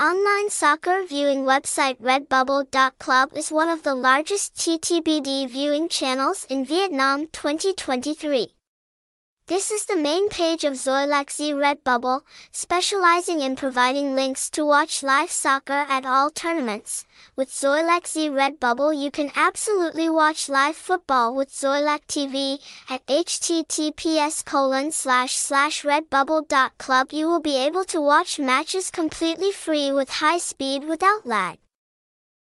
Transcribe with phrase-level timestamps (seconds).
[0.00, 7.26] Online soccer viewing website redbubble.club is one of the largest TTBD viewing channels in Vietnam
[7.26, 8.54] 2023.
[9.50, 12.20] This is the main page of Xoilac Redbubble,
[12.52, 17.04] specializing in providing links to watch live soccer at all tournaments.
[17.34, 24.92] With Xoilac Redbubble you can absolutely watch live football with Xoilac TV at https colon
[24.92, 30.84] slash slash redbubble.club you will be able to watch matches completely free with high speed
[30.84, 31.58] without lag.